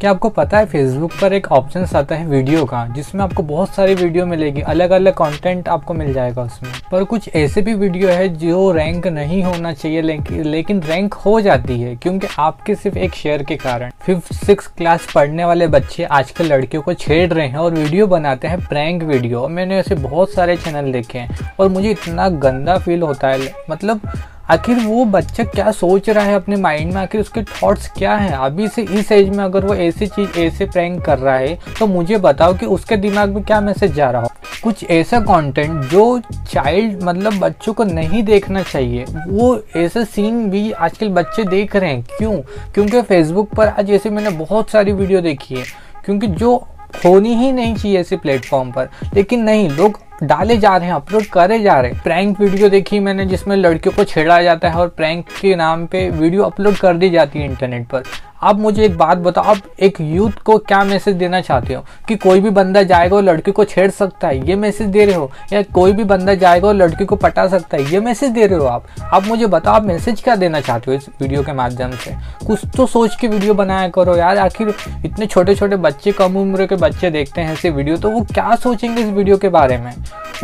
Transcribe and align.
क्या 0.00 0.10
आपको 0.10 0.28
पता 0.28 0.58
है 0.58 0.66
फेसबुक 0.66 1.12
पर 1.20 1.32
एक 1.32 1.46
ऑप्शन 1.52 1.86
आता 1.96 2.14
है 2.14 2.26
वीडियो 2.26 2.64
का, 2.64 2.86
जिसमें 2.86 3.22
आपको 3.24 3.42
बहुत 3.42 3.74
सारी 3.74 3.94
वीडियो 3.94 4.26
मिलेगी 4.26 4.60
अलग 4.62 4.90
अलग 4.90 5.12
कंटेंट 5.14 5.68
आपको 5.68 5.94
मिल 5.94 6.12
जाएगा 6.14 6.42
उसमें। 6.42 6.72
पर 6.92 7.04
कुछ 7.04 7.28
ऐसे 7.36 7.62
भी 7.62 7.74
वीडियो 7.74 8.08
है 8.08 8.28
जो 8.36 8.70
रैंक 8.72 9.06
नहीं 9.06 9.42
होना 9.42 9.72
चाहिए 9.72 10.02
लेकिन 10.02 10.82
रैंक 10.82 11.14
हो 11.14 11.40
जाती 11.40 11.80
है, 11.80 11.94
क्योंकि 11.96 12.26
आपके 12.38 12.74
सिर्फ़ 12.74 12.98
एक 12.98 13.14
शेयर 13.14 13.42
के 13.42 13.56
कारण। 13.56 13.90
फिफ्थ 14.00 14.32
सिक्स 14.36 14.66
क्लास 14.68 15.06
पढ़ने 15.14 15.44
वाले 15.44 15.66
बच्चे 15.68 16.04
आजकल 16.04 16.52
लड़कियों 16.52 16.82
को 16.82 16.94
छेड़ 16.94 17.32
रहे 17.32 17.48
हैं 17.48 17.56
और 17.56 17.74
वीडियो 17.74 18.06
बनाते 18.06 18.48
हैं 18.48 18.64
प्रैंक 18.66 19.02
वीडियो 19.02 19.48
मैंने 19.48 19.78
ऐसे 19.78 19.94
बहुत 19.96 20.32
सारे 20.32 20.56
चैनल 20.56 20.92
देखे 20.92 21.18
हैं, 21.18 21.52
और 21.60 21.68
मुझे 21.68 21.90
इतना 21.90 22.28
गंदा 22.28 22.78
फील 22.78 23.02
होता 23.02 23.28
है 23.28 23.52
मतलब 23.70 24.10
आखिर 24.50 24.78
वो 24.78 25.04
बच्चा 25.04 25.44
क्या 25.44 25.70
सोच 25.70 26.08
रहा 26.10 26.24
है 26.24 26.34
अपने 26.34 26.56
माइंड 26.56 26.92
में? 26.92 27.00
आखिर 27.02 27.20
उसके 27.20 27.42
थॉट्स 27.42 27.88
क्या 27.88 28.14
हैं? 28.14 28.32
अभी 28.32 28.68
से 28.68 28.82
इस 28.82 29.10
एज 29.12 29.28
में 29.28 29.44
अगर 29.44 29.64
वो 29.66 29.74
ऐसी 29.74 30.06
चीज़, 30.06 30.38
ऐसे 30.38 30.66
प्रैंक 30.66 31.04
कर 31.04 31.18
रहा 31.18 31.36
है 31.36 31.58
तो 31.78 31.86
मुझे 31.86 32.16
बताओ 32.16 32.54
कि 32.54 32.66
उसके 32.66 32.96
दिमाग 32.96 33.34
में 33.34 33.42
क्या 33.44 33.60
मैसेज 33.60 33.94
जा 33.94 34.10
रहा 34.10 34.22
हो। 34.22 34.28
कुछ 34.64 34.84
ऐसा 34.90 35.20
कंटेंट 35.20 35.84
जो 35.84 36.20
चाइल्ड 36.50 37.02
मतलब 37.02 37.38
बच्चों 37.38 37.72
को 37.72 37.84
नहीं 37.84 38.22
देखना 38.22 38.62
चाहिए। 38.62 39.04
वो 39.28 39.60
ऐसा 39.76 40.04
सीन 40.04 40.50
भी 40.50 40.70
आजकल 40.72 41.08
बच्चे 41.08 41.44
देख 41.44 41.76
रहे 41.76 41.92
हैं। 41.92 42.06
क्यों? 42.18 42.36
क्योंकि 42.74 43.02
फेसबुक 43.02 43.50
पर 43.50 43.68
आज 43.68 43.90
ऐसे 43.90 44.10
मैंने 44.10 44.30
बहुत 44.30 44.70
सारी 44.70 44.92
वीडियो 44.92 45.20
देखी 45.20 45.54
है। 45.54 45.64
क्योंकि 46.04 46.26
जो 46.26 46.56
होनी 47.04 47.34
ही 47.34 47.52
नहीं 47.52 47.74
चाहिए 47.74 48.00
ऐसे 48.00 48.16
प्लेटफॉर्म 48.16 48.72
पर। 48.72 48.88
लेकिन 49.14 49.42
नहीं, 49.42 49.68
लोग 49.70 50.00
डाले 50.22 50.56
जा 50.56 50.76
रहे 50.76 50.88
हैं 50.88 50.94
अपलोड 50.94 51.24
करे 51.24 51.58
जा 51.58 51.80
रहे 51.80 51.90
हैं। 51.92 52.02
प्रैंक 52.02 52.40
वीडियो 52.40 52.68
देखी 52.68 53.00
मैंने 53.00 53.26
जिसमें 53.26 53.56
लड़कियों 53.56 53.94
को 53.96 54.04
छेड़ा 54.04 54.42
जाता 54.42 54.68
है 54.68 54.74
और 54.74 54.88
प्रैंक 54.88 55.26
के 55.40 55.54
नाम 55.56 55.86
पे 55.86 56.08
वीडियो 56.10 56.42
अपलोड 56.42 56.76
कर 56.76 56.94
दी 56.94 57.10
जाती 57.10 57.38
है 57.38 57.44
इंटरनेट 57.44 57.86
पर। 57.86 58.02
आप 58.42 58.56
मुझे 58.56 58.84
एक 58.84 58.96
बात 58.98 59.18
बताओ, 59.18 59.44
आप 59.44 59.58
एक 59.80 60.00
यूथ 60.00 60.30
को 60.44 60.56
क्या 60.58 60.82
मैसेज 60.84 61.14
देना 61.16 61.40
चाहते 61.40 61.74
हो? 61.74 61.84
कि 62.08 62.16
कोई 62.16 62.40
भी 62.40 62.50
बंदा 62.50 62.82
जाएगा 62.82 63.16
और 63.16 63.22
लड़की 63.22 63.52
को 63.52 63.64
छेड़ 63.64 63.90
सकता 63.90 64.28
है, 64.28 64.48
ये 64.48 64.56
मैसेज 64.56 64.88
दे 64.88 65.04
रहे 65.04 65.14
हो? 65.14 65.30
या 65.52 65.62
कोई 65.62 65.92
भी 65.92 66.04
बंदा 66.04 66.34
जाएगा 66.34 66.68
और 66.68 66.74
लड़की 66.74 67.04
को 67.04 67.16
पटा 67.16 67.46
सकता 67.46 67.76
है, 67.76 67.92
ये 67.92 68.00
मैसेज 68.00 68.30
दे 68.30 68.46
रहे 68.46 68.58
हो 68.58 68.66
आप? 68.66 68.86
आप 69.12 69.26
मुझे 69.26 69.46
बताओ, 69.46 69.74
आप 69.74 69.84
मैसेज 69.84 70.20
क्या 70.20 70.36
देना 70.36 70.60
चाहते 70.60 70.90
हो 70.90 70.96
इस 70.96 71.08
वीडियो 71.22 71.42
के 71.42 71.52
माध्यम 71.52 71.92
से? 71.96 72.14
कुछ 72.46 72.64
तो 72.76 72.86
सोच 72.86 73.16
के 73.16 73.28
वीडियो 73.28 73.54
बनाया 73.54 73.88
करो 73.88 74.16
यार, 74.16 74.38
आखिर 74.38 74.74
इतने 75.04 75.26
छोटे 75.26 75.54
छोटे 75.54 75.76
बच्चे, 75.76 76.12
कम 76.12 76.36
उम्र 76.36 76.66
के 76.66 76.76
बच्चे 76.76 77.10
देखते 77.10 77.40
हैं 77.40 77.52
ऐसे 77.52 77.70
वीडियो 77.70 77.96
तो 77.96 78.10
वो 78.10 78.20
क्या 78.34 78.54
सोचेंगे 78.56 79.02
इस 79.02 79.08
वीडियो 79.08 79.36
के 79.36 79.48
बारे 79.48 79.78
में? 79.78 79.92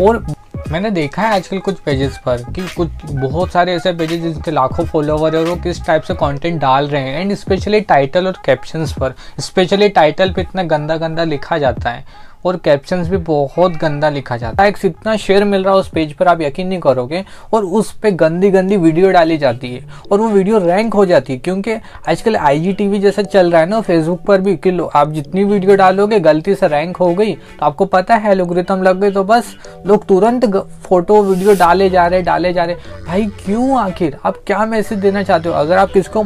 और 0.00 0.24
मैंने 0.70 0.90
देखा 0.90 1.22
है 1.22 1.34
आजकल 1.34 1.58
कुछ 1.58 1.78
पेजेस 1.80 2.18
पर 2.24 2.42
कि 2.52 2.66
कुछ, 2.68 2.88
बहुत 3.04 3.50
सारे 3.52 3.74
ऐसे 3.74 3.92
पेजेस 3.92 4.20
जिनके 4.22 4.50
लाखों 4.50 4.84
फॉलोवर 4.84 5.34
है 5.36 5.40
और 5.42 5.48
वो 5.48 5.56
किस 5.56 5.84
टाइप 5.86 6.02
से 6.02 6.14
कंटेंट 6.14 6.60
डाल 6.60 6.88
रहे 6.88 7.02
हैं। 7.02 7.20
एंड 7.20 7.34
स्पेशली 7.34 7.80
टाइटल 7.80 8.26
और 8.26 8.38
कैप्शंस 8.44 8.92
पर 8.92 9.14
स्पेशली 9.40 9.88
टाइटल 9.88 10.32
पे 10.32 10.42
इतना 10.42 10.62
गंदा 10.62 10.96
गंदा 10.96 11.24
लिखा 11.24 11.58
जाता 11.58 11.90
है। 11.90 12.04
और 12.44 12.56
कैप्शंस 12.56 13.08
भी 13.08 13.16
बहुत 13.16 13.76
गंदा 13.76 14.08
लिखा 14.10 14.36
जाता 14.36 14.62
है। 14.62 14.72
इतना 14.84 15.16
शेयर 15.16 15.44
मिल 15.44 15.64
रहा 15.64 15.74
है 15.74 15.80
उस 15.80 15.88
पेज 15.88 16.12
पर 16.12 16.28
आप 16.28 16.40
यकीन 16.40 16.66
नहीं 16.66 16.78
करोगे 16.80 17.24
और 17.52 17.64
उस 17.64 17.92
पर 17.92 18.10
गंदी 18.16 18.50
गंदी 18.50 18.76
वीडियो 18.76 19.10
डाली 19.10 19.38
जाती 19.38 19.72
है 19.74 19.80
और 20.12 20.20
वो 20.20 20.28
वीडियो 20.28 20.58
रैंक 20.58 20.94
हो 20.94 21.06
जाती 21.06 21.32
है 21.32 21.38
क्योंकि 21.38 21.74
आजकल 22.08 22.36
आई 22.36 22.76
जैसा 22.82 23.22
चल 23.22 23.50
रहा 23.50 23.60
है 23.60 23.68
ना 23.68 23.80
फेसबुक 23.80 24.20
पर 24.20 24.40
भी 24.40 24.56
कि 24.56 24.78
आप 24.94 25.12
जितनी 25.12 25.44
वीडियो 25.44 25.76
डालोगे, 25.76 26.20
गलती 26.20 26.54
से 26.54 26.68
रैंक 26.68 26.96
हो 26.96 27.12
गई 27.14 27.32
तो 27.32 27.66
आपको 27.66 27.84
पता 27.86 28.14
है 28.14 28.30
एलोग्रिथम 28.32 28.82
लग 28.82 29.00
गई 29.00 29.10
तो 29.10 29.24
बस 29.24 29.54
लोग 29.86 30.06
तुरंत 30.06 30.46
फ़ोटो 30.82 31.22
वीडियो 31.22 31.54
डाले 31.54 31.88
जा 31.90 32.06
रहे, 32.06 32.22
डाले 32.22 32.52
जा 32.52 32.64
रहे। 32.64 32.76
भाई, 33.06 33.26
क्यों 33.44 33.78
आखिर? 33.78 34.16
आप 34.24 34.36
क्या 34.46 34.64
मैसेज 34.66 34.98
देना 34.98 35.22
चाहते 35.22 35.48
हो? 35.48 35.54
अगर 35.54 35.78
आप 35.78 35.92
किसको 35.92 36.24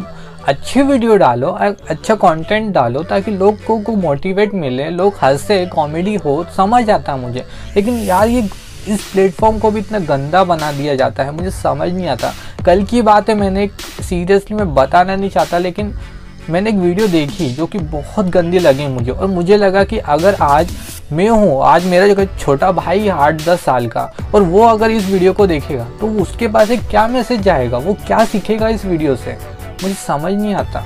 अच्छी 0.48 0.82
वीडियो 0.82 1.16
डालो 1.16 1.48
अच्छा 1.50 2.14
कंटेंट 2.14 2.72
डालो 2.74 3.02
ताकि 3.02 3.30
लोग 3.30 3.64
को, 3.64 3.78
को 3.78 3.92
मोटिवेट 3.94 4.52
मिले 4.54 4.88
लोग 4.90 5.14
हंसे 5.22 5.64
कॉमेडी 5.66 6.14
हो 6.16 6.44
समझ 6.56 6.88
आता 6.90 7.12
है 7.12 7.18
मुझे। 7.20 7.44
लेकिन 7.76 7.98
यार 7.98 8.28
ये 8.28 8.42
इस 8.88 9.08
प्लेटफॉर्म 9.12 9.58
को 9.58 9.70
भी 9.70 9.80
इतना 9.80 9.98
गंदा 10.00 10.42
बना 10.44 10.70
दिया 10.72 10.94
जाता 10.94 11.22
है 11.24 11.30
मुझे 11.30 11.50
समझ 11.50 11.92
नहीं 11.92 12.06
आता। 12.08 12.32
कल 12.66 12.84
की 12.84 13.02
बात 13.02 13.28
है 13.28 13.34
मैंने 13.34 13.68
सीरियसली 14.02 14.56
मैं 14.56 14.74
बताना 14.74 15.16
नहीं 15.16 15.30
चाहता 15.30 15.58
लेकिन 15.58 15.92
मैंने 16.50 16.70
एक 16.70 16.76
वीडियो 16.76 17.08
देखी 17.08 17.48
जो 17.54 17.66
कि 17.66 17.78
बहुत 17.78 18.26
गंदी 18.28 18.58
लगी 18.58 18.86
मुझे। 18.88 19.10
और 19.10 19.26
मुझे 19.26 19.56
लगा 19.56 19.84
कि 19.84 19.98
अगर 19.98 20.34
आज 20.42 20.76
मैं 21.12 21.28
हूँ 21.28 21.60
आज 21.64 21.86
मेरा 21.86 22.06
जो 22.08 22.24
छोटा 22.38 22.70
भाई 22.72 23.08
आठ 23.08 23.44
दस 23.44 23.60
साल 23.60 23.86
का 23.88 24.10
और 24.34 24.42
वो 24.44 24.62
अगर 24.66 24.90
इस 24.90 25.10
वीडियो 25.10 25.32
को 25.32 25.46
देखेगा 25.46 25.88
तो 26.00 26.12
उसके 26.22 26.48
पास 26.48 26.70
एक 26.70 26.88
क्या 26.90 27.06
मैसेज 27.08 27.40
जाएगा 27.40 27.78
वो 27.78 27.96
क्या 28.06 28.24
सीखेगा 28.24 28.68
इस 28.68 28.84
वीडियो 28.84 29.16
से? 29.16 29.38
मुझे 29.82 29.94
समझ 29.94 30.32
नहीं 30.32 30.54
आता। 30.54 30.84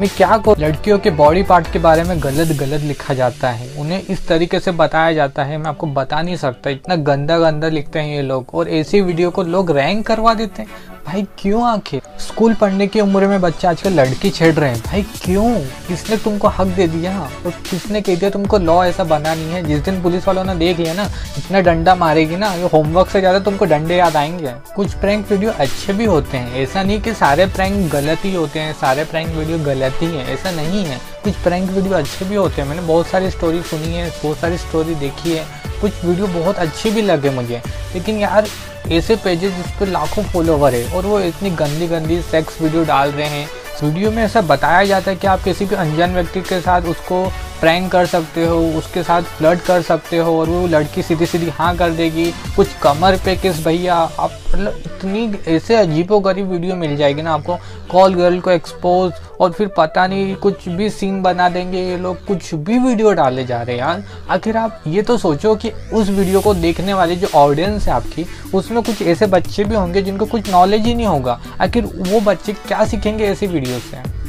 मैं 0.00 0.08
क्या 0.08 0.36
करूँ? 0.36 0.54
लड़कियों 0.58 0.98
के 0.98 1.10
बॉडी 1.10 1.42
पार्ट 1.42 1.72
के 1.72 1.78
बारे 1.78 2.04
में 2.04 2.22
गलत 2.22 2.56
गलत 2.58 2.80
लिखा 2.80 3.14
जाता 3.14 3.50
है। 3.50 3.68
उन्हें 3.78 4.02
इस 4.02 4.26
तरीके 4.28 4.60
से 4.60 4.70
बताया 4.72 5.12
जाता 5.12 5.44
है, 5.44 5.58
मैं 5.58 5.66
आपको 5.66 5.86
बता 5.86 6.22
नहीं 6.22 6.36
सकता। 6.36 6.70
इतना 6.70 6.96
गंदा 6.96 7.38
गंदा 7.38 7.68
लिखते 7.68 7.98
हैं 7.98 8.14
ये 8.16 8.22
लोग 8.22 8.54
और 8.54 8.68
ऐसी 8.68 9.00
वीडियो 9.00 9.30
को 9.30 9.42
लोग 9.42 9.70
रैंक 9.70 10.06
करवा 10.06 10.34
देते 10.34 10.62
हैं। 10.62 10.68
भाई 11.06 11.22
क्यों 11.38 11.62
आखिर 11.68 12.02
स्कूल 12.20 12.54
पढ़ने 12.54 12.86
की 12.86 13.00
उम्र 13.00 13.26
में 13.26 13.40
बच्चे 13.40 13.66
आजकल 13.66 13.92
लड़की 13.92 14.30
छेड़ 14.30 14.54
रहे 14.54 14.70
हैं। 14.70 14.80
भाई 14.80 15.02
क्यों? 15.02 15.54
किसने 15.88 16.16
तुमको 16.16 16.48
हक 16.48 16.66
दे 16.66 16.86
दिया? 16.86 17.18
और 17.46 17.50
किसने 17.70 18.00
कह 18.00 18.16
दिया 18.16 18.30
तुमको 18.30 18.58
लॉ 18.58 18.84
ऐसा 18.84 19.04
बना 19.04 19.34
नहीं 19.34 19.50
है? 19.50 19.62
जिस 19.62 19.80
दिन 19.80 20.02
पुलिस 20.02 20.28
वालों 20.28 20.44
ने 20.44 20.54
देख 20.54 20.78
लिया 20.78 20.94
ना, 20.94 21.04
इतना 21.38 21.60
डंडा 21.60 21.94
मारेगी 21.94 22.36
ना, 22.36 22.52
ये 22.54 22.68
होमवर्क 22.72 23.08
से 23.08 23.20
ज़्यादा 23.20 23.38
तुमको 23.38 23.64
डंडे 23.64 23.96
याद 23.96 24.16
आएँगे। 24.16 24.54
कुछ 24.76 24.94
प्रैंक 24.94 25.30
वीडियो 25.32 25.50
अच्छे 25.50 25.92
भी 25.92 26.04
होते 26.04 26.36
हैं। 26.36 26.54
ऐसा 26.54 26.82
नहीं 26.82 27.00
कि 27.02 27.14
सारे 27.14 27.46
प्रैंक 27.46 27.90
गलत 27.92 28.24
ही 28.24 28.34
होते 28.34 28.60
हैं, 28.60 28.72
सारे 28.72 29.04
प्रैंक 29.04 29.34
वीडियो 29.36 29.58
गलत 29.58 30.02
ही 30.02 30.06
है। 30.06 30.26
ऐसा 30.34 30.50
नहीं 30.50 30.84
है। 30.84 31.00
कुछ 31.24 31.34
प्रैंक 31.34 31.70
वीडियो 31.70 31.94
अच्छे 31.94 32.24
भी 32.24 32.34
होते 32.34 32.62
हैं। 32.62 32.68
मैंने 32.68 32.82
बहुत 32.82 33.06
सारी 33.06 33.30
स्टोरी 33.30 33.62
सुनी 33.62 33.94
है, 33.94 34.10
बहुत 34.24 34.38
सारी 34.38 34.58
स्टोरी 34.58 34.94
देखी 34.94 35.36
है। 35.36 35.46
कुछ 35.80 36.04
वीडियो 36.04 36.26
बहुत 36.40 36.56
अच्छी 36.56 36.90
भी 36.90 37.02
लगे 37.02 37.30
मुझे। 37.30 37.62
लेकिन 37.94 38.18
यार 38.18 38.46
ऐसे 38.90 39.16
पेजेस 39.16 39.52
जिस 39.54 39.70
पर 39.70 39.88
लाखों 39.88 40.22
फॉलोवर 40.22 40.74
है 40.74 40.84
और 40.96 41.06
वो 41.06 41.20
इतनी 41.20 41.50
गंदी 41.50 41.86
गंदी 41.88 42.20
सेक्स 42.22 42.60
वीडियो 42.62 42.84
डाल 42.84 43.10
रहे 43.10 43.26
हैं। 43.26 43.48
वीडियो 43.82 44.10
में 44.10 44.22
ऐसा 44.24 44.40
बताया 44.40 44.84
जाता 44.84 45.10
है 45.10 45.16
कि 45.16 45.26
आप 45.26 45.42
किसी 45.42 45.64
भी 45.64 45.74
अनजान 45.74 46.14
व्यक्ति 46.14 46.40
के 46.40 46.60
साथ 46.60 46.82
उसको 46.82 47.24
प्रैंक 47.62 47.90
कर 47.92 48.06
सकते 48.06 48.44
हो, 48.46 48.58
उसके 48.78 49.02
साथ 49.02 49.22
फ्लड 49.32 49.60
कर 49.60 49.82
सकते 49.82 50.16
हो 50.16 50.38
और 50.40 50.48
वो 50.48 50.66
लड़की 50.66 51.02
सीधी 51.02 51.26
सीधी 51.26 51.48
हाँ 51.48 51.74
कर 51.76 51.90
देगी। 51.90 52.24
कुछ 52.56 52.68
कमर 52.82 53.16
पे 53.24 53.34
किस 53.36 53.64
भैया, 53.64 53.94
आप 53.94 54.30
मतलब 54.48 54.82
इतनी 54.86 55.32
ऐसे 55.48 55.74
अजीबो 55.76 56.18
गरीब 56.20 56.50
वीडियो 56.50 56.76
मिल 56.76 56.96
जाएगी 56.96 57.22
ना 57.22 57.34
आपको। 57.34 57.56
कॉल 57.90 58.14
गर्ल 58.14 58.40
को 58.40 58.50
एक्सपोज 58.50 59.12
और 59.40 59.52
फिर 59.52 59.68
पता 59.68 60.06
नहीं 60.06 60.34
कुछ 60.36 60.68
भी 60.68 60.88
सीन 60.90 61.20
बना 61.22 61.48
देंगे, 61.48 61.78
ये 61.80 61.96
लोग 61.96 62.24
कुछ 62.26 62.52
भी 62.54 62.78
वीडियो 62.78 63.12
डाले 63.12 63.44
जा 63.44 63.60
रहे 63.62 63.76
हैं 63.76 63.82
यार। 63.82 64.04
आखिर 64.30 64.56
आप 64.56 64.82
ये 64.86 65.02
तो 65.02 65.16
सोचो 65.18 65.54
कि 65.54 65.70
उस 65.92 66.08
वीडियो 66.08 66.40
को 66.40 66.54
देखने 66.54 66.94
वाली 66.94 67.16
जो 67.16 67.28
ऑडियंस 67.34 67.86
है 67.88 67.92
आपकी, 67.94 68.26
उसमें 68.54 68.82
कुछ 68.82 69.02
ऐसे 69.02 69.26
बच्चे 69.26 69.64
भी 69.64 69.74
होंगे 69.74 70.02
जिनको 70.02 70.26
कुछ 70.26 70.50
नॉलेज 70.50 70.86
ही 70.86 70.94
नहीं 70.94 71.06
होगा। 71.06 71.40
आखिर 71.60 71.84
वो 71.84 72.20
बच्चे 72.20 72.52
क्या 72.52 72.84
सीखेंगे 72.84 73.24
ऐसी 73.24 73.46
वीडियो 73.46 73.78
से? 73.80 74.20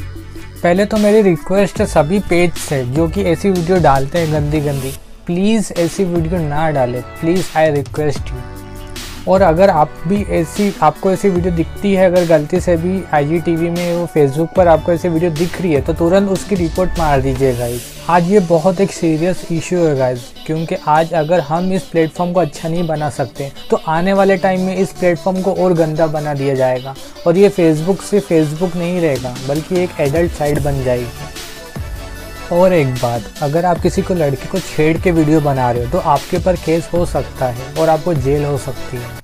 पहले 0.63 0.83
तो 0.85 0.97
मेरी 0.97 1.21
रिक्वेस्ट 1.21 1.79
है 1.79 1.85
सभी 1.85 2.19
पेज 2.29 2.53
से, 2.53 2.83
जो 2.85 3.07
कि 3.07 3.23
ऐसी 3.23 3.49
वीडियो 3.49 3.79
डालते 3.83 4.19
हैं 4.19 4.31
गंदी 4.33 4.59
गंदी 4.61 4.91
प्लीज़ 5.25 5.71
ऐसी 5.79 6.03
वीडियो 6.05 6.39
ना 6.41 6.69
डालें। 6.71 7.01
प्लीज़ 7.19 7.57
आई 7.57 7.71
रिक्वेस्ट 7.71 8.29
यू 8.29 8.52
और 9.27 9.41
अगर 9.41 9.69
आप 9.69 9.91
भी 10.07 10.21
ऐसी, 10.31 10.73
आपको 10.81 11.11
ऐसी 11.11 11.29
वीडियो 11.29 11.53
दिखती 11.55 11.93
है, 11.93 12.05
अगर 12.05 12.25
गलती 12.27 12.59
से 12.59 12.75
भी 12.77 13.01
आई 13.13 13.41
में 13.69 13.95
वो 13.95 14.05
फेसबुक 14.05 14.49
पर 14.55 14.67
आपको 14.67 14.91
ऐसी 14.91 15.09
वीडियो 15.09 15.31
दिख 15.31 15.61
रही 15.61 15.73
है 15.73 15.81
तो 15.81 15.93
तुरंत 15.93 16.29
उसकी 16.29 16.55
रिपोर्ट 16.55 16.99
मार 16.99 17.21
दीजिए 17.21 17.53
गाइज़ 17.57 17.81
आज 18.09 18.31
ये 18.31 18.39
बहुत 18.47 18.81
एक 18.81 18.91
सीरियस 18.91 19.45
इशू 19.51 19.77
है 19.77 19.95
गाइज़ 19.97 20.21
क्योंकि 20.45 20.75
आज 20.87 21.13
अगर 21.13 21.39
हम 21.39 21.71
इस 21.73 21.83
प्लेटफॉर्म 21.83 22.33
को 22.33 22.39
अच्छा 22.39 22.69
नहीं 22.69 22.85
बना 22.87 23.09
सकते 23.09 23.51
तो 23.69 23.79
आने 23.87 24.13
वाले 24.13 24.37
टाइम 24.37 24.61
में 24.61 24.75
इस 24.75 24.91
प्लेटफॉर्म 24.93 25.41
को 25.41 25.53
और 25.53 25.73
गंदा 25.73 26.07
बना 26.07 26.33
दिया 26.33 26.55
जाएगा 26.55 26.95
और 27.27 27.37
ये 27.37 27.49
फेसबुक 27.49 28.01
से 28.01 28.19
फेसबुक 28.19 28.75
नहीं 28.75 28.99
रहेगा, 29.01 29.35
बल्कि 29.47 29.79
एक 29.83 29.99
एडल्ट 29.99 30.31
साइट 30.31 30.59
बन 30.59 30.83
जाएगी. 30.83 31.05
और 32.51 32.73
एक 32.73 32.93
बात, 32.93 33.23
अगर 33.41 33.65
आप 33.65 33.79
किसी 33.79 34.01
को 34.01 34.13
लड़की 34.13 34.47
को 34.47 34.59
छेड़ 34.59 34.97
के 34.97 35.11
वीडियो 35.11 35.41
बना 35.41 35.71
रहे 35.71 35.85
हो 35.85 35.91
तो 35.91 35.97
आपके 35.99 36.37
ऊपर 36.37 36.55
केस 36.65 36.89
हो 36.93 37.05
सकता 37.07 37.47
है 37.47 37.73
और 37.75 37.89
आपको 37.89 38.13
जेल 38.15 38.45
हो 38.45 38.57
सकती 38.59 38.97
है। 38.97 39.21